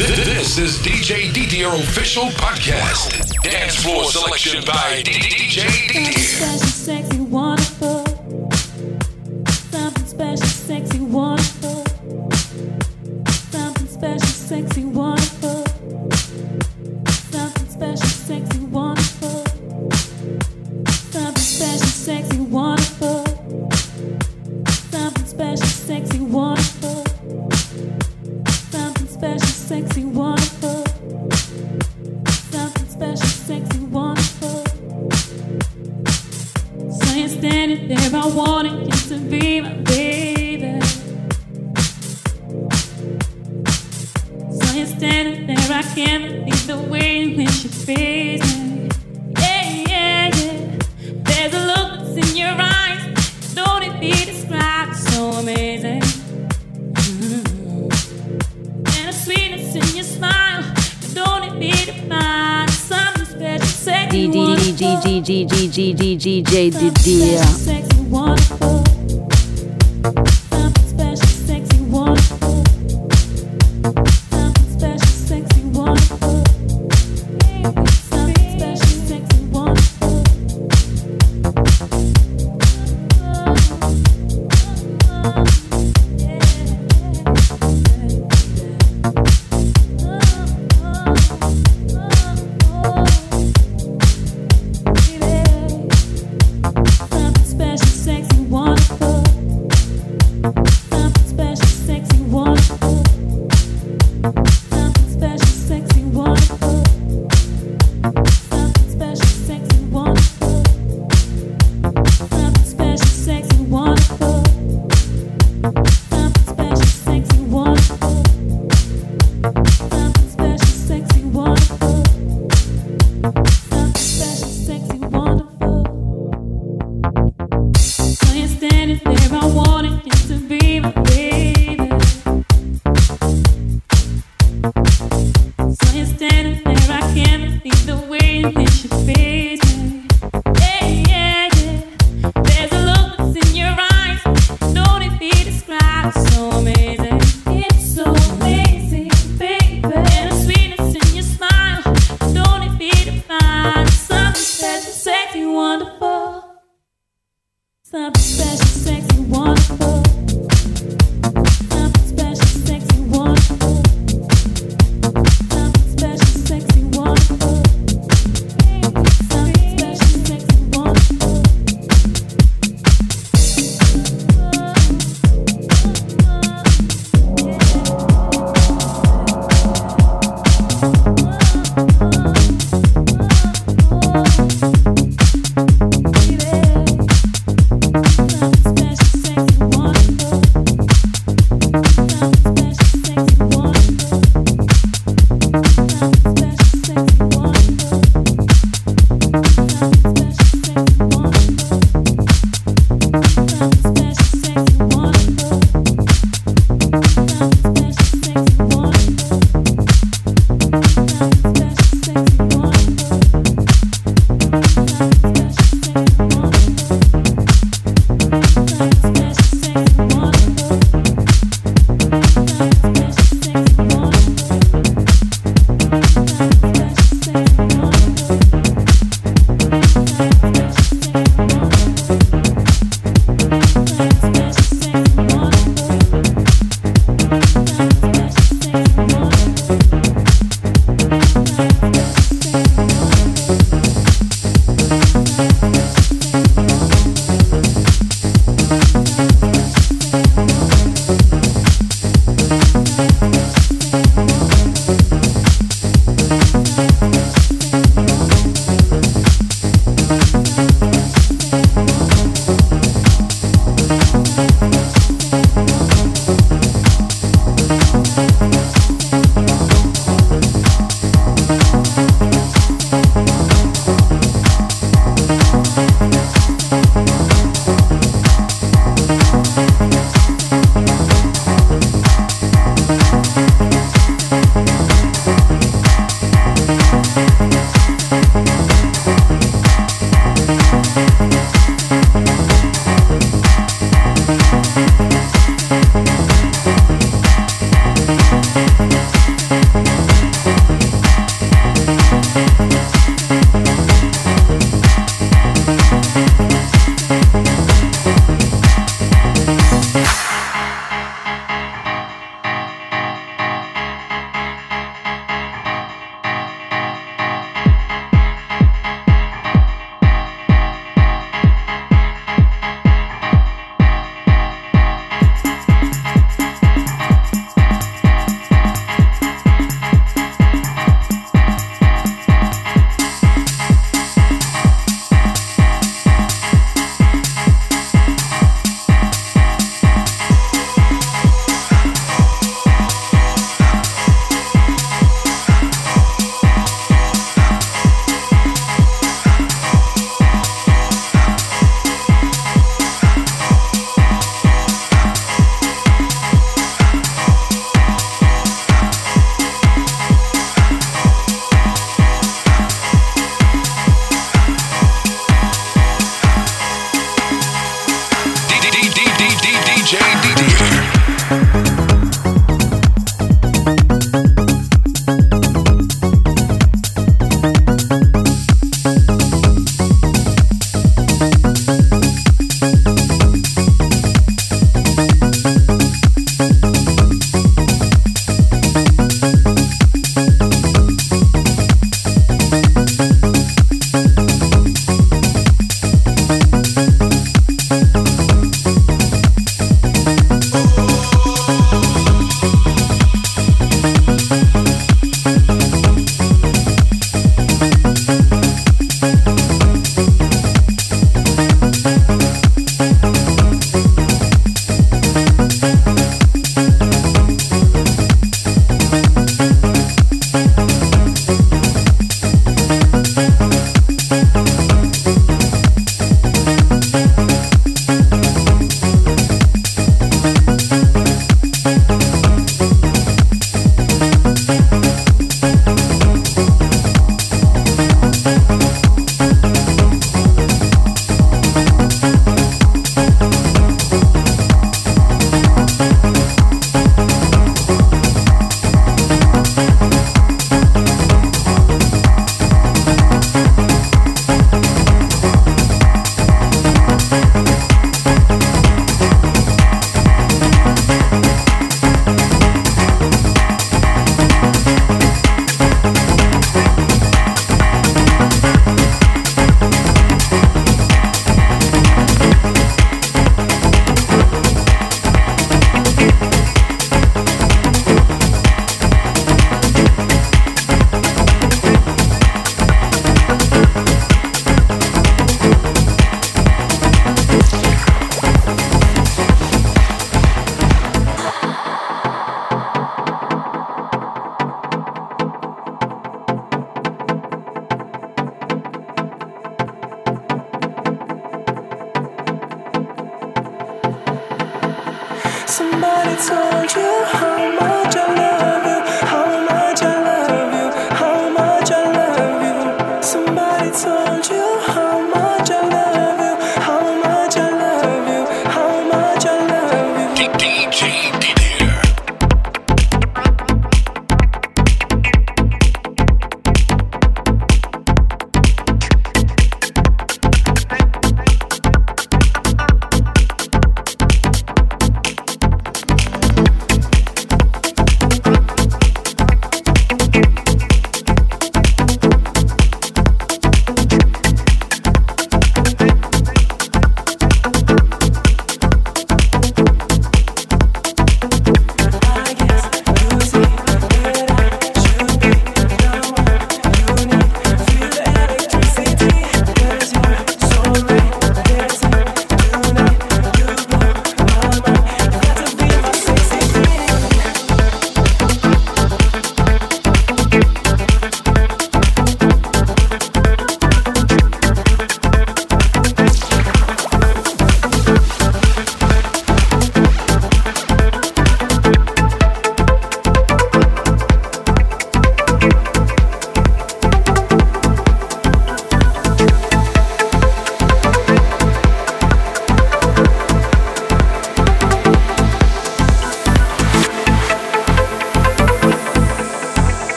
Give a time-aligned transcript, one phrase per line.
[0.00, 3.20] This is DJ DDR official podcast.
[3.42, 7.79] Dance floor selection by DJ DDR.
[66.20, 66.70] DJ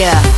[0.00, 0.29] Yeah.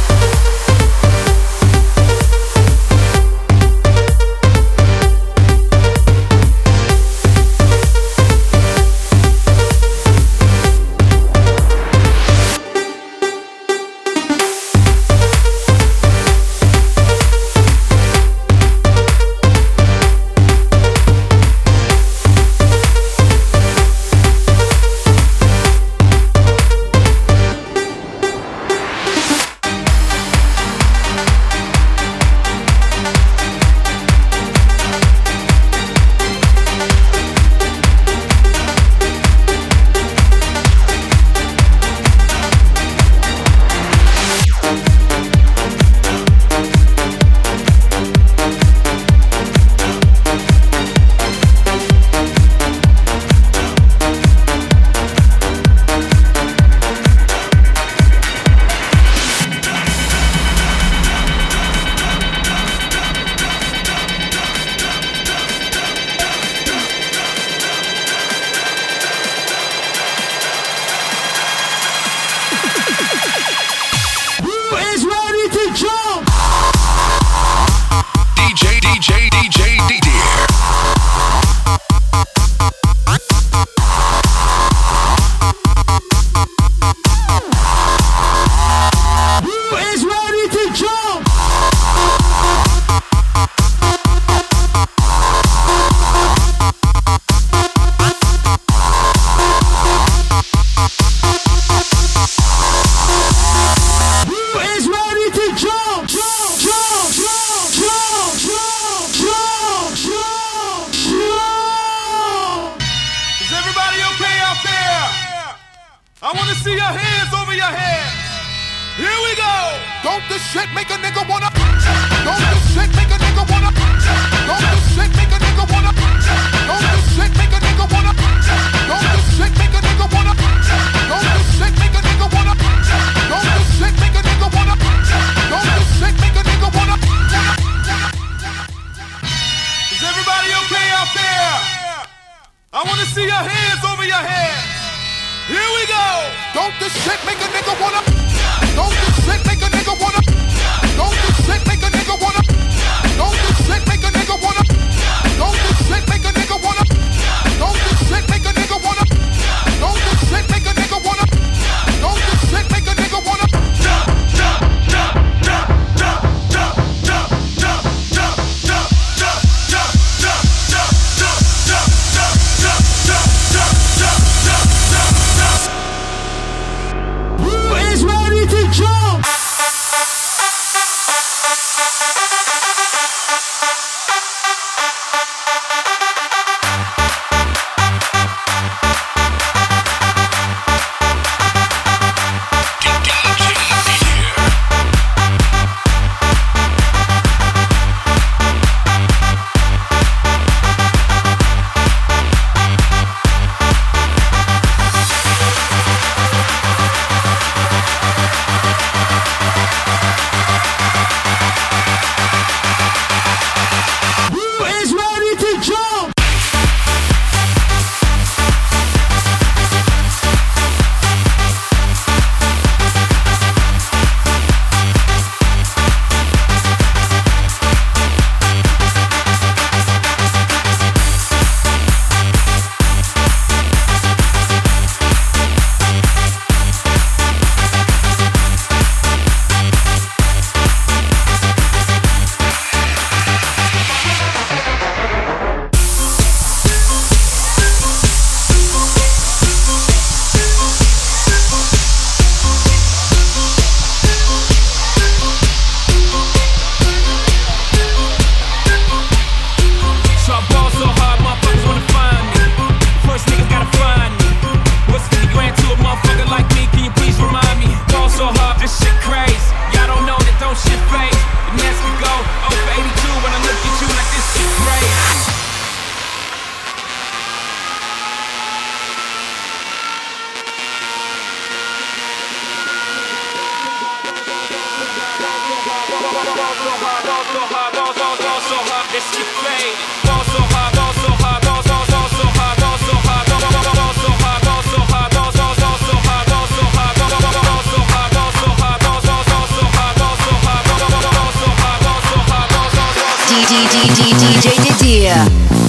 [303.52, 305.61] DJ Didier.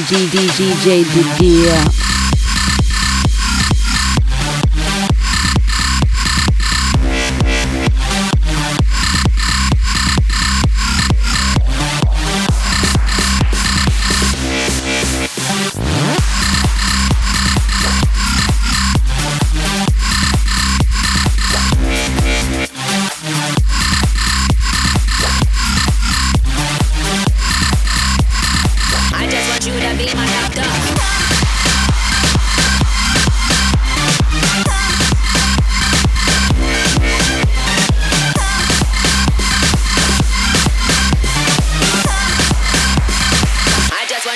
[0.00, 1.04] DJ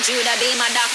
[0.06, 0.22] Didier.
[0.22, 0.85] just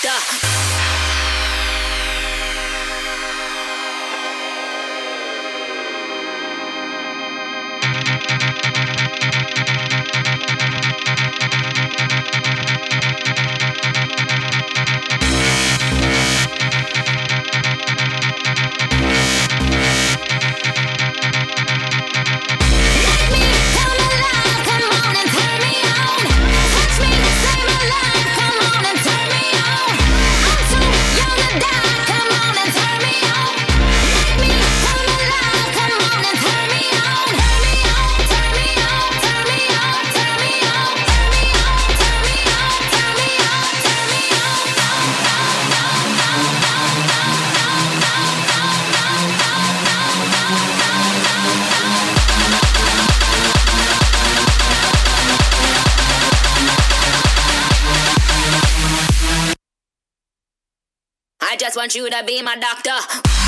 [61.81, 63.40] want you to be my doctor.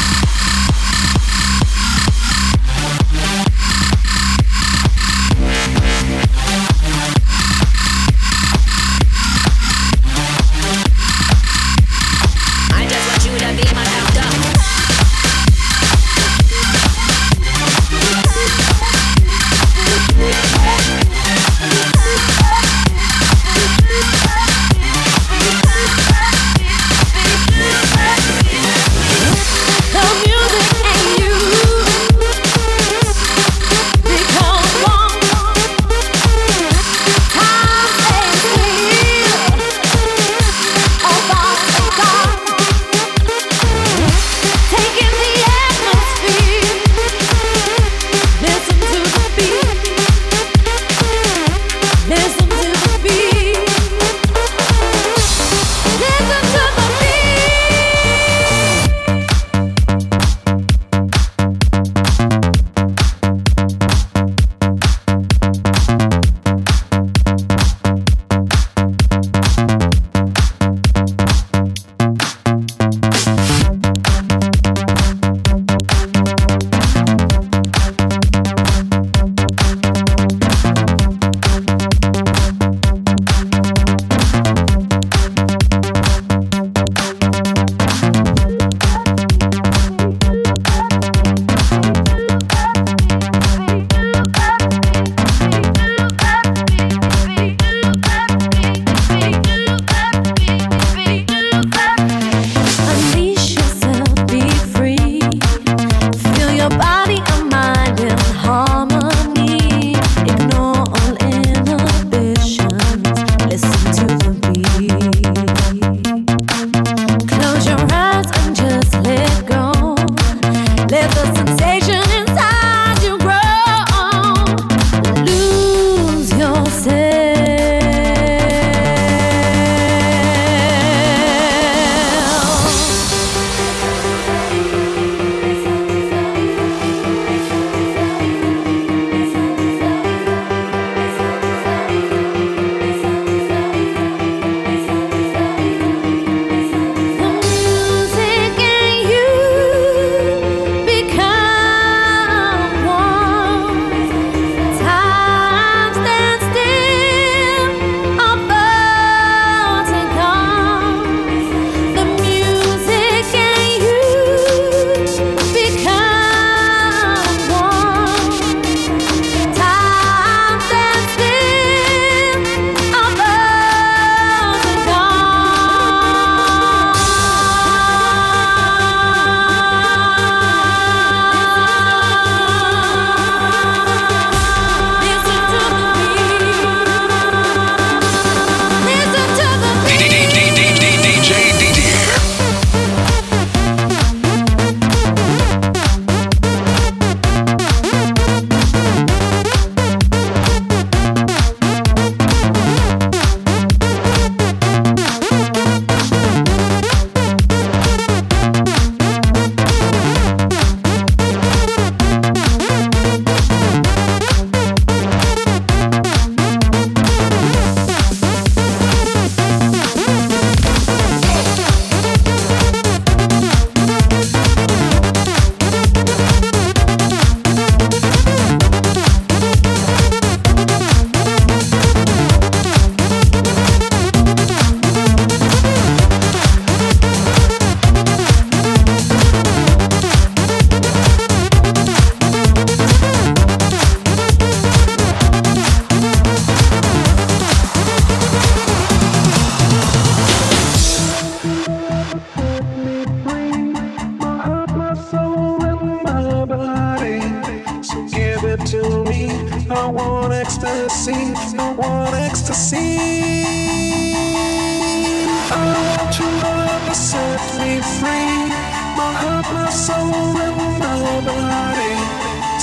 [269.52, 271.96] my soul and my body.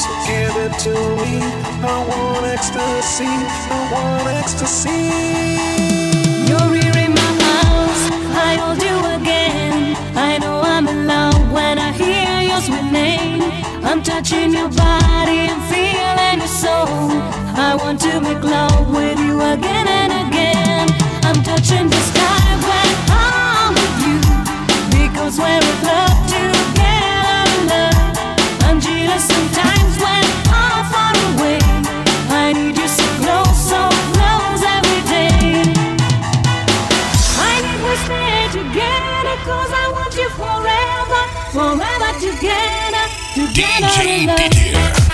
[0.02, 1.42] So give it to me.
[1.84, 3.26] I want ecstasy.
[3.26, 5.02] I want ecstasy.
[6.48, 8.04] You're here in my house.
[8.48, 9.96] I hold you again.
[10.16, 13.42] I know I'm in love when I hear your sweet name.
[13.84, 17.10] I'm touching your body and feeling your soul.
[17.68, 20.86] I want to make love with you again and again.
[21.24, 24.18] I'm touching the sky when I'm with you
[24.98, 26.59] because we're in love too.
[40.40, 41.22] forever,
[41.52, 44.48] forever together, together.
[44.48, 45.09] DJ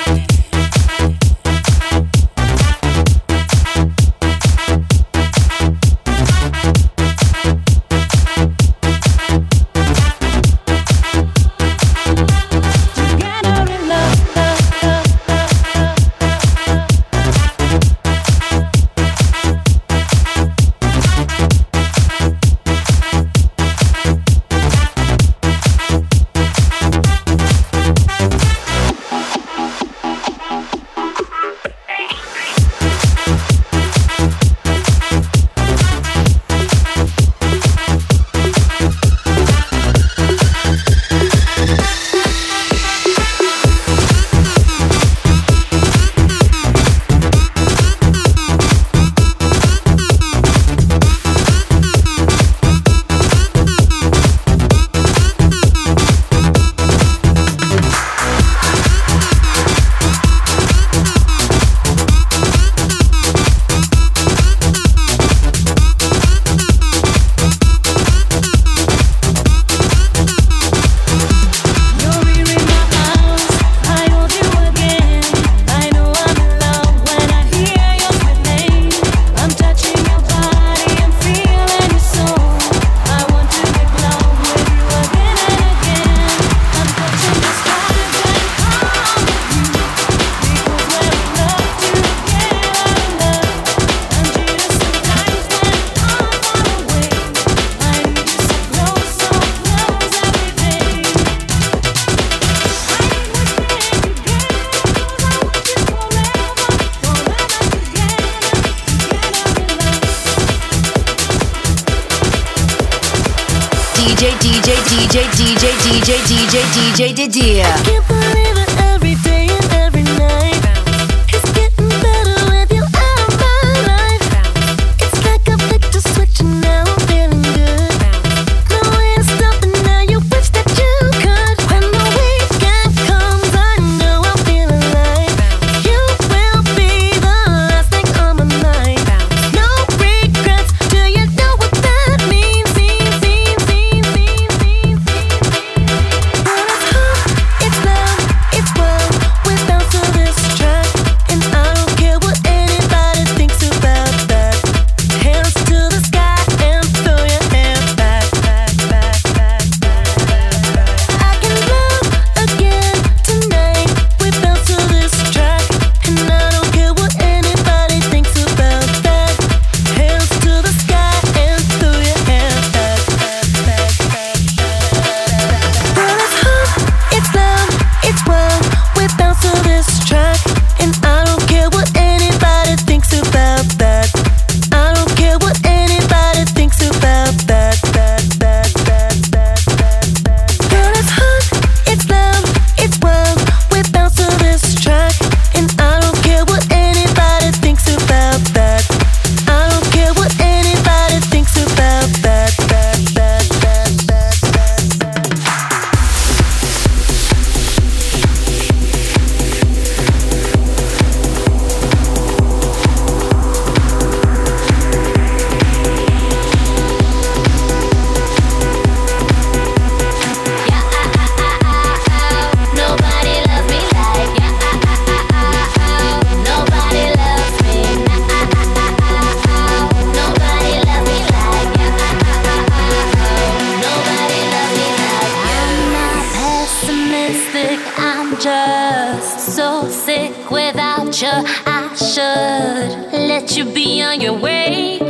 [238.41, 241.29] just so sick without you.
[241.67, 245.06] I should let you be on your way.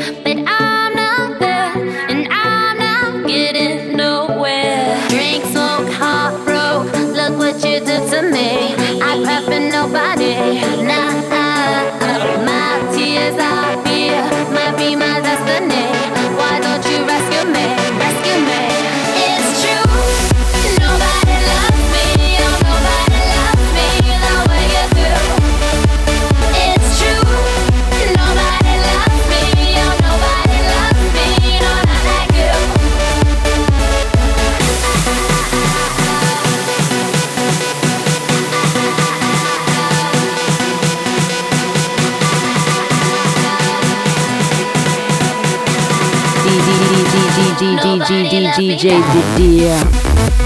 [48.57, 49.03] DJ
[49.37, 50.46] Didier.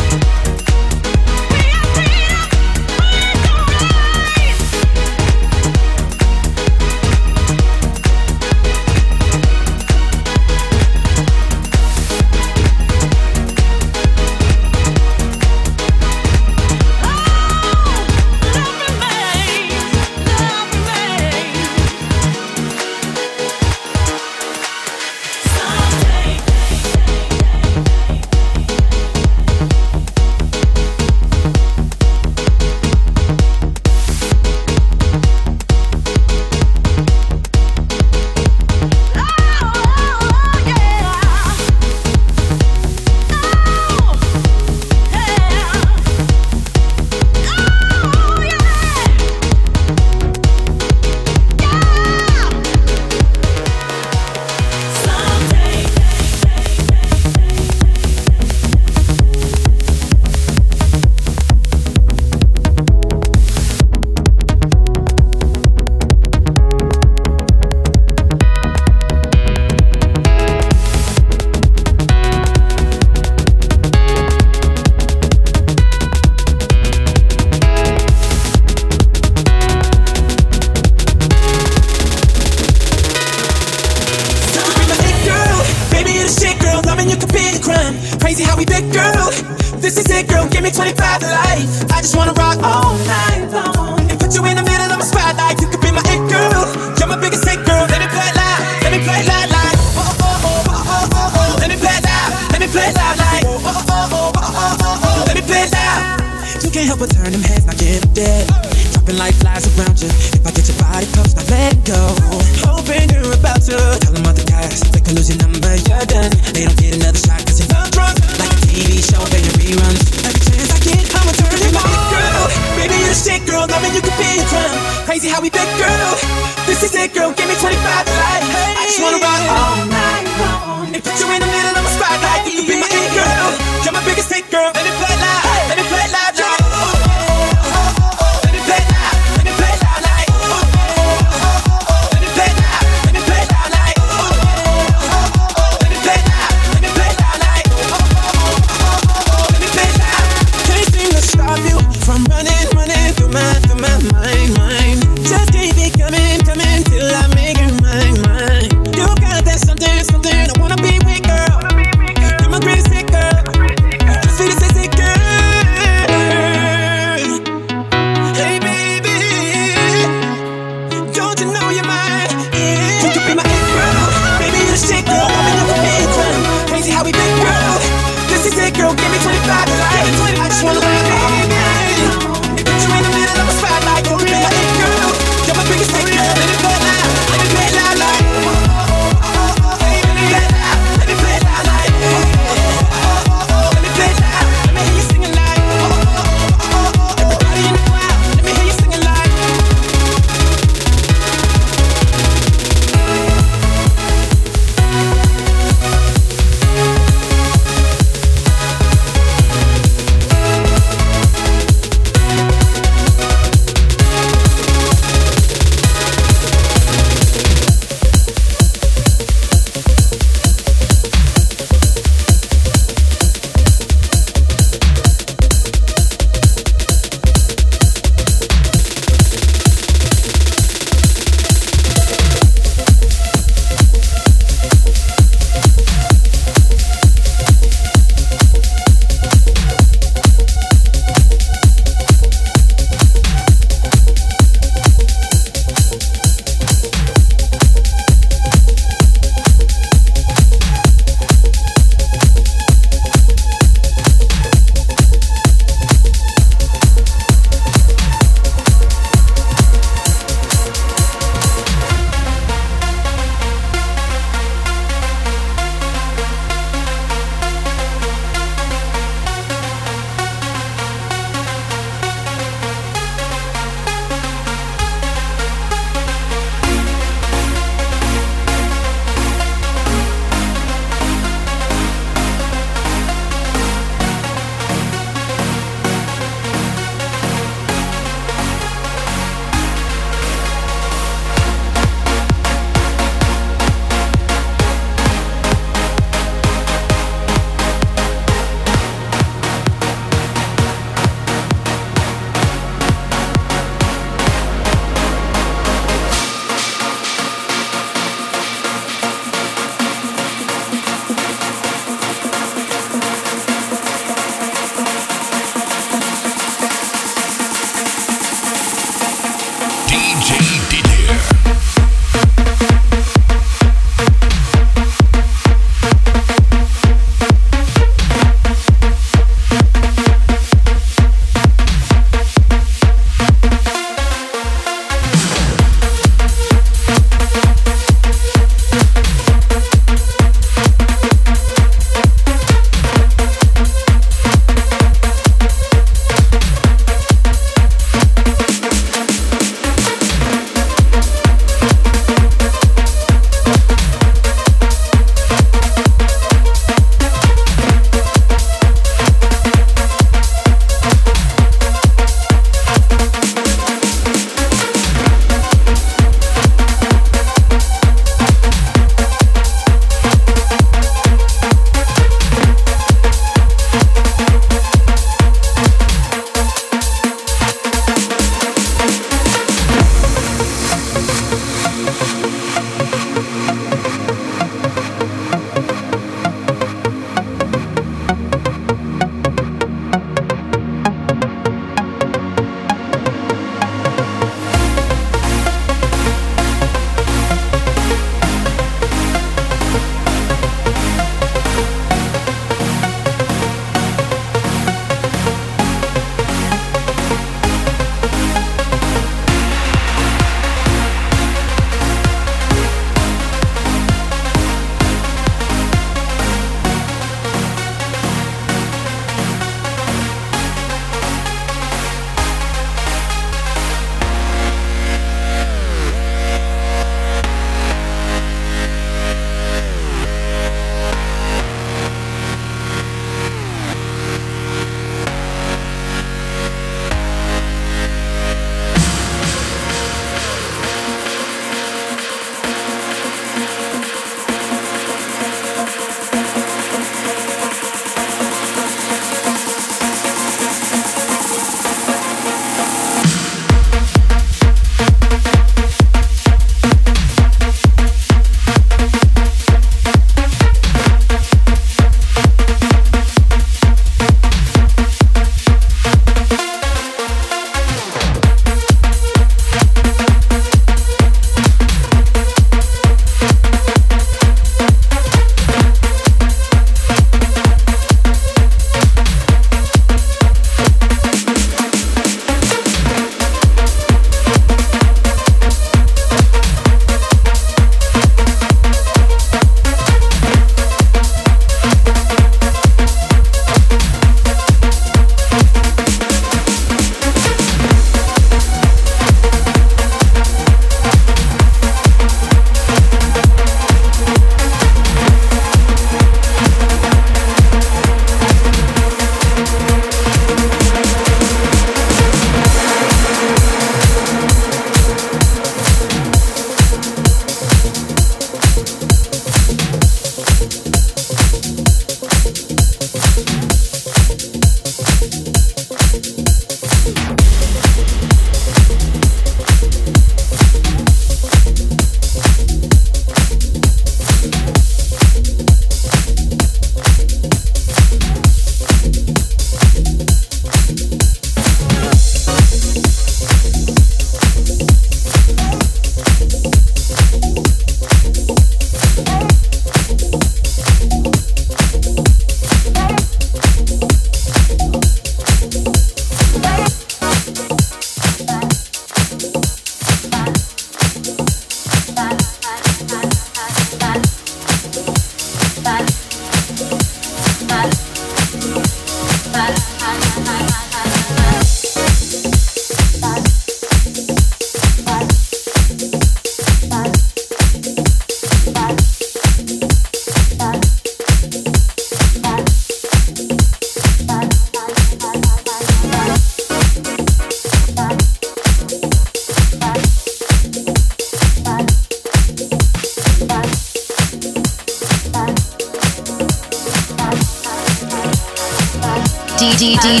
[599.60, 600.00] DJ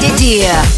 [0.00, 0.77] Didier.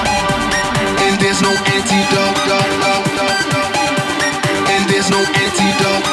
[1.41, 2.51] there's no antidote.
[4.87, 6.05] There's no antidote.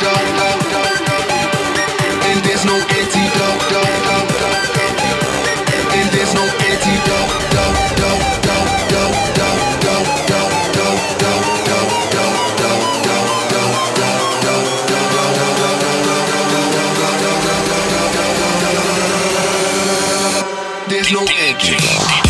[2.44, 3.68] There's no antidote.
[6.08, 7.38] There's no antidote.
[21.38, 22.27] Antidote.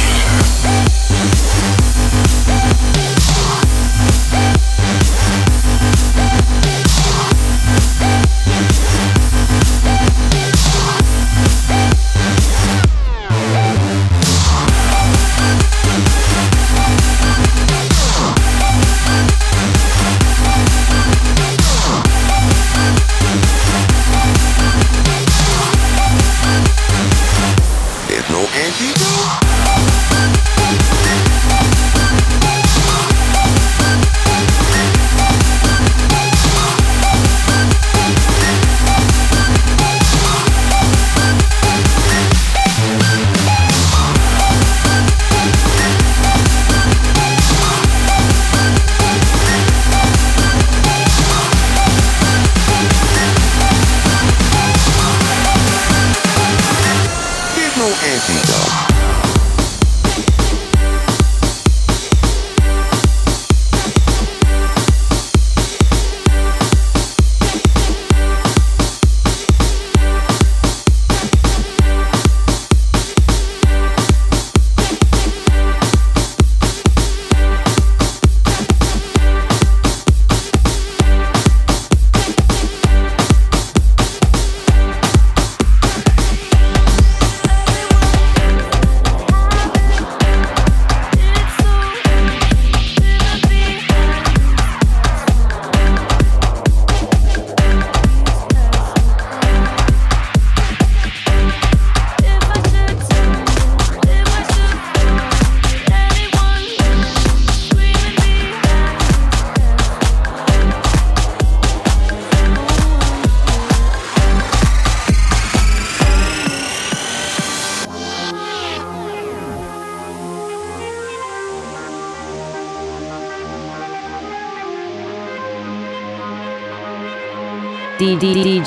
[128.19, 128.65] DJ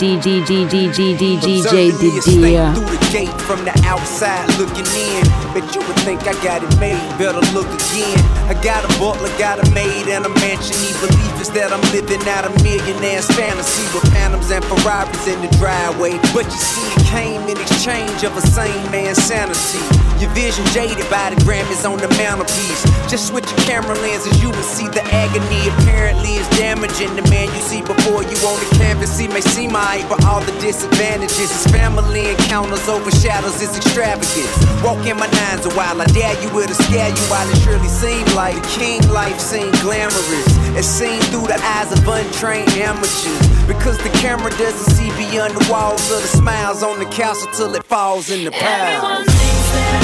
[2.23, 2.73] Didier.
[3.39, 5.40] From the outside looking in.
[5.53, 7.01] Bet you would think I got it made.
[7.19, 8.19] Better look again.
[8.47, 10.79] I got a butler, got a maid, and a mansion.
[10.79, 15.41] He believe is that I'm living out a millionaire's fantasy with phantoms and Ferraris in
[15.43, 16.15] the driveway.
[16.31, 19.83] But you see, it came in exchange of a sane man's sanity.
[20.23, 22.85] Your vision jaded by the Grammys on the mantelpiece.
[23.09, 25.67] Just switch your camera lenses, you will see the agony.
[25.81, 29.17] Apparently, it's damaging the man you see before you on the canvas.
[29.17, 31.49] He may seem alright, but all the disadvantages.
[31.49, 34.53] His family encounters overshadows his extravagance.
[34.85, 37.87] Walk in my nines a while, I dare you a scare you while it surely
[37.87, 40.47] seemed like the king life seemed glamorous.
[40.77, 43.47] It's seen through the eyes of untrained amateurs.
[43.67, 47.73] Because the camera doesn't see beyond the walls of the smiles on the castle till
[47.75, 48.95] it falls in the pile.
[48.95, 50.00] Everyone thinks that